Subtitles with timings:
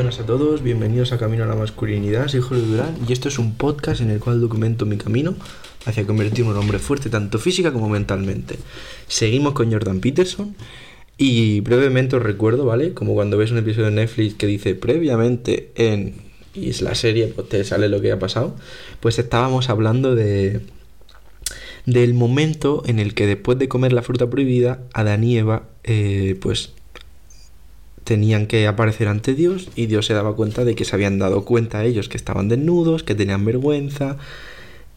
[0.00, 3.38] Buenas a todos, bienvenidos a Camino a la Masculinidad, soy Jorge Durán y esto es
[3.38, 5.34] un podcast en el cual documento mi camino
[5.84, 8.56] hacia convertirme en un hombre fuerte tanto física como mentalmente.
[9.08, 10.56] Seguimos con Jordan Peterson
[11.18, 12.94] y brevemente os recuerdo, ¿vale?
[12.94, 16.14] Como cuando ves un episodio de Netflix que dice previamente en...
[16.54, 18.56] y es la serie, pues te sale lo que ha pasado,
[19.00, 20.62] pues estábamos hablando de
[21.84, 26.38] del momento en el que después de comer la fruta prohibida, Adán y Eva, eh,
[26.40, 26.72] pues
[28.10, 31.44] tenían que aparecer ante Dios y Dios se daba cuenta de que se habían dado
[31.44, 34.16] cuenta ellos que estaban desnudos, que tenían vergüenza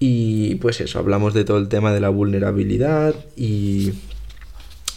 [0.00, 3.92] y pues eso, hablamos de todo el tema de la vulnerabilidad y,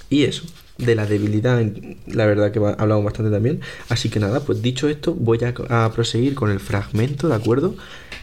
[0.09, 0.44] y eso,
[0.80, 1.63] de la debilidad,
[2.08, 3.62] la verdad que hablamos bastante también.
[3.90, 7.76] Así que nada, pues dicho esto, voy a, proseguir con el fragmento, ¿de acuerdo?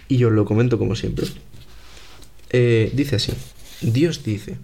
[0.08, 1.28] Y os lo comento como siempre.
[2.50, 3.34] Eh, dice así,
[3.82, 4.56] Dios dice,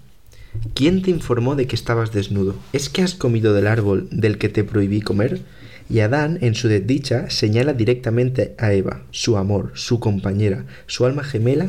[0.74, 2.56] ¿Quién te informó de que estabas desnudo?
[2.72, 5.40] ¿Es que has comido del árbol del que te prohibí comer?
[5.88, 11.24] Y Adán, en su desdicha, señala directamente a Eva, su amor, su compañera, su alma
[11.24, 11.68] gemela,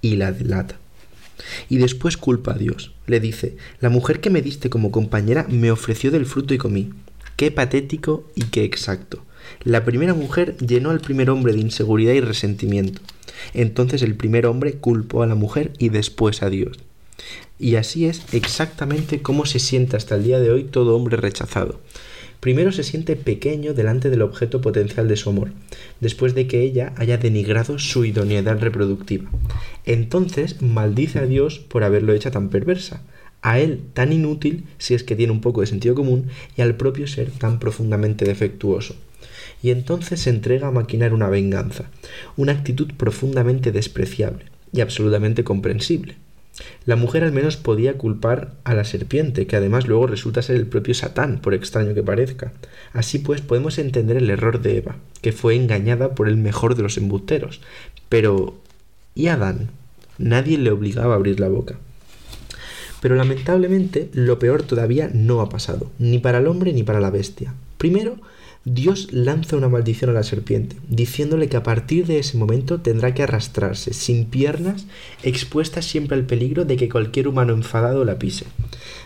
[0.00, 0.76] y la delata.
[1.68, 2.92] Y después culpa a Dios.
[3.06, 6.90] Le dice, la mujer que me diste como compañera me ofreció del fruto y comí.
[7.36, 9.24] Qué patético y qué exacto.
[9.62, 13.00] La primera mujer llenó al primer hombre de inseguridad y resentimiento.
[13.54, 16.78] Entonces el primer hombre culpó a la mujer y después a Dios.
[17.58, 21.80] Y así es exactamente cómo se siente hasta el día de hoy todo hombre rechazado.
[22.40, 25.50] Primero se siente pequeño delante del objeto potencial de su amor,
[26.00, 29.28] después de que ella haya denigrado su idoneidad reproductiva.
[29.84, 33.02] Entonces maldice a Dios por haberlo hecho tan perversa,
[33.42, 36.76] a él tan inútil si es que tiene un poco de sentido común y al
[36.76, 38.94] propio ser tan profundamente defectuoso.
[39.60, 41.90] Y entonces se entrega a maquinar una venganza,
[42.36, 46.14] una actitud profundamente despreciable y absolutamente comprensible.
[46.86, 50.66] La mujer al menos podía culpar a la serpiente, que además luego resulta ser el
[50.66, 52.52] propio Satán, por extraño que parezca.
[52.92, 56.82] Así pues podemos entender el error de Eva, que fue engañada por el mejor de
[56.82, 57.60] los embusteros.
[58.08, 58.56] Pero...
[59.14, 59.70] ¿y Adán?
[60.18, 61.76] Nadie le obligaba a abrir la boca.
[63.00, 67.10] Pero lamentablemente lo peor todavía no ha pasado, ni para el hombre ni para la
[67.10, 67.54] bestia.
[67.78, 68.16] Primero,
[68.64, 73.14] Dios lanza una maldición a la serpiente, diciéndole que a partir de ese momento tendrá
[73.14, 74.86] que arrastrarse, sin piernas,
[75.22, 78.46] expuesta siempre al peligro de que cualquier humano enfadado la pise.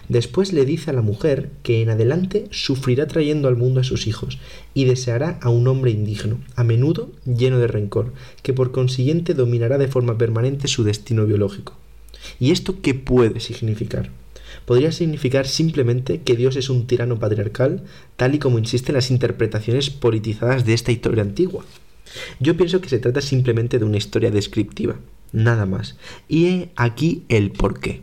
[0.09, 4.07] Después le dice a la mujer que en adelante sufrirá trayendo al mundo a sus
[4.07, 4.39] hijos
[4.75, 9.79] y deseará a un hombre indigno, a menudo lleno de rencor, que por consiguiente dominará
[9.79, 11.77] de forma permanente su destino biológico.
[12.41, 14.11] ¿Y esto qué puede significar?
[14.65, 17.85] Podría significar simplemente que Dios es un tirano patriarcal,
[18.17, 21.65] tal y como insisten las interpretaciones politizadas de esta historia antigua.
[22.41, 24.97] Yo pienso que se trata simplemente de una historia descriptiva,
[25.33, 25.97] nada más.
[26.29, 28.03] Y he aquí el porqué.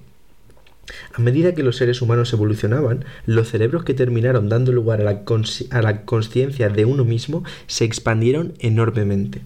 [1.13, 5.23] A medida que los seres humanos evolucionaban, los cerebros que terminaron dando lugar a la,
[5.69, 9.41] a la conciencia de uno mismo se expandieron enormemente.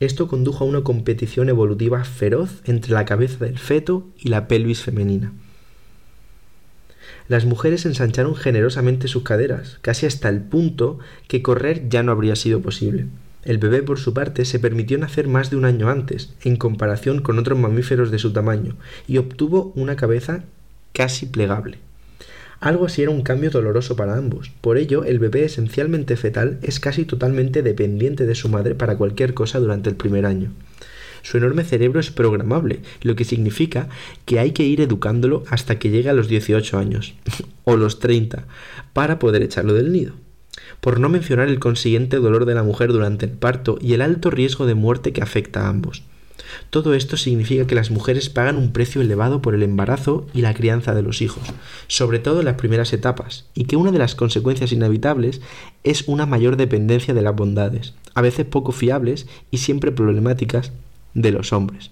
[0.00, 4.82] Esto condujo a una competición evolutiva feroz entre la cabeza del feto y la pelvis
[4.82, 5.32] femenina
[7.28, 10.98] las mujeres ensancharon generosamente sus caderas, casi hasta el punto
[11.28, 13.06] que correr ya no habría sido posible.
[13.44, 17.22] El bebé, por su parte, se permitió nacer más de un año antes, en comparación
[17.22, 18.76] con otros mamíferos de su tamaño,
[19.06, 20.44] y obtuvo una cabeza
[20.92, 21.78] casi plegable.
[22.58, 24.50] Algo así era un cambio doloroso para ambos.
[24.60, 29.34] Por ello, el bebé esencialmente fetal es casi totalmente dependiente de su madre para cualquier
[29.34, 30.52] cosa durante el primer año.
[31.22, 33.88] Su enorme cerebro es programable, lo que significa
[34.24, 37.14] que hay que ir educándolo hasta que llegue a los 18 años,
[37.64, 38.44] o los 30,
[38.92, 40.14] para poder echarlo del nido.
[40.80, 44.30] Por no mencionar el consiguiente dolor de la mujer durante el parto y el alto
[44.30, 46.02] riesgo de muerte que afecta a ambos.
[46.70, 50.54] Todo esto significa que las mujeres pagan un precio elevado por el embarazo y la
[50.54, 51.42] crianza de los hijos,
[51.86, 55.40] sobre todo en las primeras etapas, y que una de las consecuencias inevitables
[55.84, 60.72] es una mayor dependencia de las bondades, a veces poco fiables y siempre problemáticas,
[61.16, 61.90] de los hombres.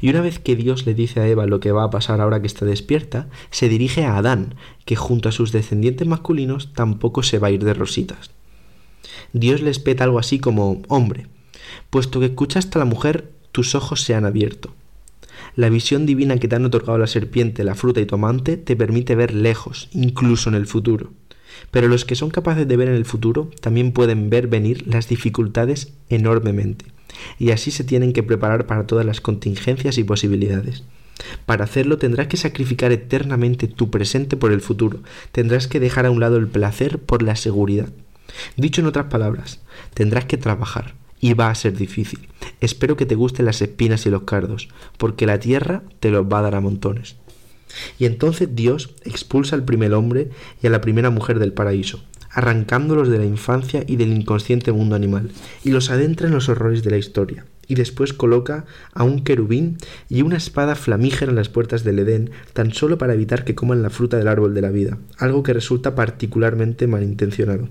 [0.00, 2.40] Y una vez que Dios le dice a Eva lo que va a pasar ahora
[2.40, 4.54] que está despierta, se dirige a Adán,
[4.84, 8.30] que junto a sus descendientes masculinos tampoco se va a ir de rositas.
[9.32, 11.26] Dios le espeta algo así como, hombre,
[11.90, 14.74] puesto que escuchaste a la mujer, tus ojos se han abierto.
[15.56, 18.76] La visión divina que te han otorgado la serpiente, la fruta y tu amante te
[18.76, 21.12] permite ver lejos, incluso en el futuro.
[21.70, 25.08] Pero los que son capaces de ver en el futuro también pueden ver venir las
[25.08, 26.93] dificultades enormemente
[27.38, 30.84] y así se tienen que preparar para todas las contingencias y posibilidades.
[31.46, 35.00] Para hacerlo tendrás que sacrificar eternamente tu presente por el futuro,
[35.32, 37.88] tendrás que dejar a un lado el placer por la seguridad.
[38.56, 39.60] Dicho en otras palabras,
[39.94, 40.94] tendrás que trabajar,
[41.24, 42.28] y va a ser difícil.
[42.60, 44.68] Espero que te gusten las espinas y los cardos,
[44.98, 47.16] porque la tierra te los va a dar a montones.
[47.98, 50.28] Y entonces Dios expulsa al primer hombre
[50.62, 52.04] y a la primera mujer del paraíso,
[52.34, 55.30] arrancándolos de la infancia y del inconsciente mundo animal,
[55.64, 59.78] y los adentra en los horrores de la historia y después coloca a un querubín
[60.08, 63.82] y una espada flamígera en las puertas del Edén, tan solo para evitar que coman
[63.82, 67.68] la fruta del árbol de la vida, algo que resulta particularmente malintencionado.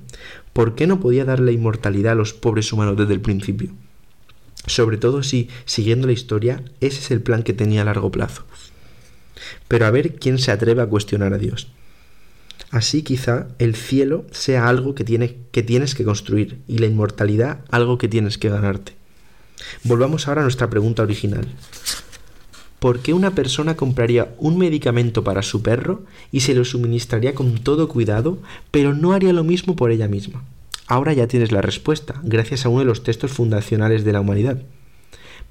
[0.52, 3.72] ¿Por qué no podía darle inmortalidad a los pobres humanos desde el principio?
[4.66, 8.46] Sobre todo si, siguiendo la historia, ese es el plan que tenía a largo plazo.
[9.68, 11.70] Pero a ver quién se atreve a cuestionar a Dios.
[12.74, 18.08] Así quizá el cielo sea algo que, tienes que construir y la inmortalidad algo que
[18.08, 18.94] tienes que ganarte.
[19.84, 21.48] Volvamos ahora a nuestra pregunta original.
[22.80, 27.60] ¿Por qué una persona compraría un medicamento para su perro y se lo suministraría con
[27.60, 28.40] todo cuidado,
[28.72, 30.44] pero no haría lo mismo por ella misma?
[30.88, 34.64] Ahora ya tienes la respuesta, gracias a uno de los textos fundacionales de la humanidad.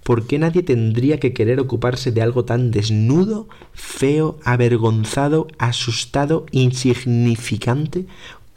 [0.02, 8.06] ¿Por qué nadie tendría que querer ocuparse de algo tan desnudo, feo, avergonzado, asustado, insignificante,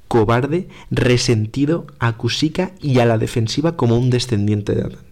[0.07, 5.05] cobarde, resentido, acusica y a la defensiva como un descendiente de Adán?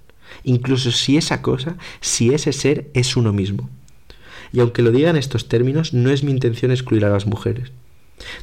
[0.44, 3.70] incluso si esa cosa, si ese ser es uno mismo.
[4.52, 7.72] Y aunque lo diga en estos términos, no es mi intención excluir a las mujeres.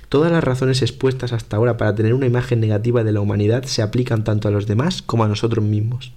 [0.08, 3.82] Todas las razones expuestas hasta ahora para tener una imagen negativa de la humanidad se
[3.82, 6.12] aplican tanto a los demás como a nosotros mismos.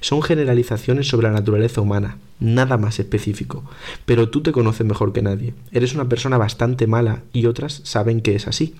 [0.00, 3.64] Son generalizaciones sobre la naturaleza humana, nada más específico,
[4.06, 5.54] pero tú te conoces mejor que nadie.
[5.72, 8.74] Eres una persona bastante mala y otras saben que es así,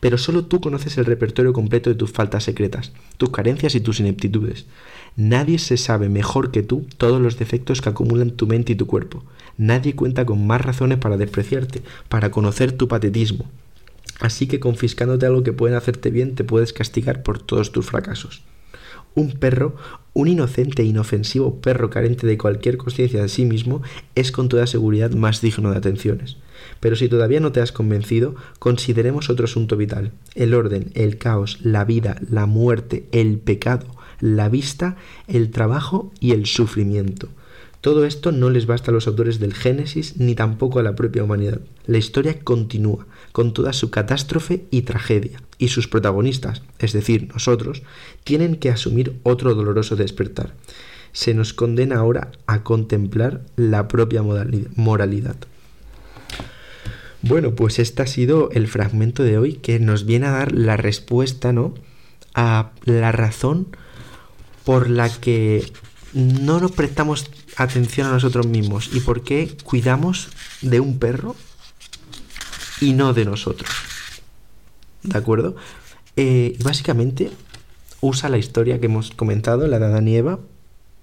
[0.00, 4.00] pero solo tú conoces el repertorio completo de tus faltas secretas, tus carencias y tus
[4.00, 4.66] ineptitudes.
[5.16, 8.86] Nadie se sabe mejor que tú todos los defectos que acumulan tu mente y tu
[8.86, 9.24] cuerpo.
[9.56, 13.46] Nadie cuenta con más razones para despreciarte, para conocer tu patetismo.
[14.20, 18.42] Así que confiscándote algo que pueden hacerte bien, te puedes castigar por todos tus fracasos.
[19.14, 19.76] Un perro,
[20.12, 23.82] un inocente e inofensivo perro carente de cualquier conciencia de sí mismo,
[24.14, 26.36] es con toda seguridad más digno de atenciones.
[26.80, 30.12] Pero si todavía no te has convencido, consideremos otro asunto vital.
[30.34, 33.86] El orden, el caos, la vida, la muerte, el pecado,
[34.20, 37.28] la vista, el trabajo y el sufrimiento.
[37.80, 41.22] Todo esto no les basta a los autores del Génesis ni tampoco a la propia
[41.22, 41.60] humanidad.
[41.86, 47.82] La historia continúa, con toda su catástrofe y tragedia, y sus protagonistas, es decir, nosotros,
[48.24, 50.54] tienen que asumir otro doloroso despertar.
[51.12, 55.36] Se nos condena ahora a contemplar la propia moralidad.
[57.22, 60.76] Bueno, pues este ha sido el fragmento de hoy que nos viene a dar la
[60.76, 61.74] respuesta, ¿no?
[62.34, 63.68] A la razón
[64.64, 65.64] por la que
[66.12, 70.28] no nos prestamos atención a nosotros mismos y por qué cuidamos
[70.62, 71.34] de un perro
[72.80, 73.70] y no de nosotros.
[75.02, 75.56] ¿De acuerdo?
[76.16, 77.30] Eh, básicamente
[78.00, 80.38] usa la historia que hemos comentado, la de Adán y Eva,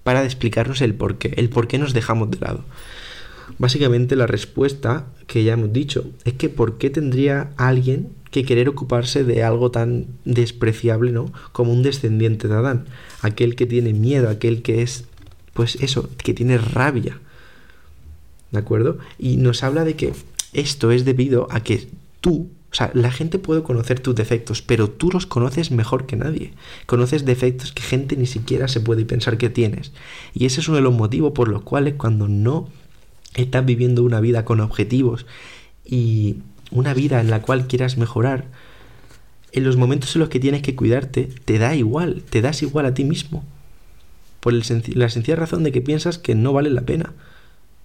[0.02, 2.64] para explicarnos el por qué, el por qué nos dejamos de lado.
[3.58, 8.68] Básicamente la respuesta que ya hemos dicho es que por qué tendría alguien que querer
[8.68, 11.32] ocuparse de algo tan despreciable, ¿no?
[11.52, 12.86] Como un descendiente de Adán,
[13.22, 15.04] aquel que tiene miedo, aquel que es,
[15.56, 17.18] pues eso, que tiene rabia.
[18.52, 18.98] ¿De acuerdo?
[19.18, 20.12] Y nos habla de que
[20.52, 21.88] esto es debido a que
[22.20, 26.16] tú, o sea, la gente puede conocer tus defectos, pero tú los conoces mejor que
[26.16, 26.52] nadie.
[26.84, 29.92] Conoces defectos que gente ni siquiera se puede pensar que tienes.
[30.34, 32.68] Y ese es uno de los motivos por los cuales cuando no
[33.34, 35.26] estás viviendo una vida con objetivos
[35.84, 36.36] y
[36.70, 38.46] una vida en la cual quieras mejorar,
[39.52, 42.84] en los momentos en los que tienes que cuidarte, te da igual, te das igual
[42.84, 43.42] a ti mismo.
[44.46, 47.14] Por la sencilla razón de que piensas que no vale la pena.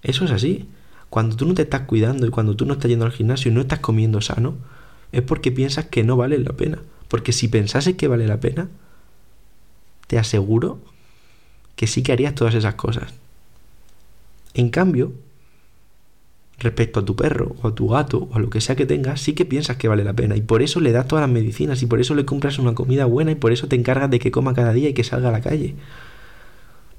[0.03, 0.68] Eso es así.
[1.10, 3.56] Cuando tú no te estás cuidando y cuando tú no estás yendo al gimnasio y
[3.56, 4.58] no estás comiendo sano,
[5.12, 6.77] es porque piensas que no vale la pena.
[7.08, 8.70] Porque si pensases que vale la pena,
[10.06, 10.77] te aseguro
[11.75, 13.12] que sí que harías todas esas cosas.
[14.53, 15.13] En cambio,
[16.60, 19.20] respecto a tu perro o a tu gato o a lo que sea que tengas,
[19.20, 20.38] sí que piensas que vale la pena.
[20.38, 23.06] Y por eso le das todas las medicinas y por eso le compras una comida
[23.06, 25.32] buena y por eso te encargas de que coma cada día y que salga a
[25.32, 25.74] la calle.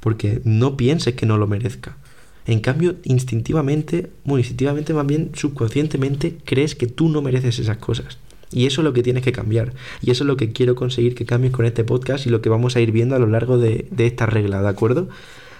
[0.03, 1.97] Porque no pienses que no lo merezca.
[2.45, 8.19] En cambio, instintivamente, bueno, instintivamente más bien subconscientemente, crees que tú no mereces esas cosas.
[8.51, 9.73] Y eso es lo que tienes que cambiar.
[10.03, 12.49] Y eso es lo que quiero conseguir que cambies con este podcast y lo que
[12.49, 15.09] vamos a ir viendo a lo largo de, de esta regla, ¿de acuerdo?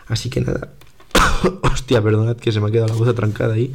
[0.09, 0.73] Así que nada,
[1.63, 3.73] Hostia, perdonad que se me ha quedado la voz atrancada ahí.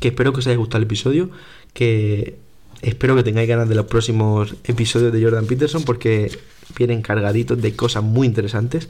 [0.00, 1.30] Que espero que os haya gustado el episodio.
[1.72, 2.38] Que
[2.80, 6.36] espero que tengáis ganas de los próximos episodios de Jordan Peterson porque
[6.76, 8.88] vienen cargaditos de cosas muy interesantes.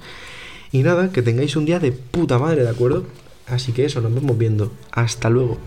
[0.72, 3.04] Y nada, que tengáis un día de puta madre, ¿de acuerdo?
[3.46, 4.72] Así que eso, nos vemos viendo.
[4.90, 5.58] Hasta luego.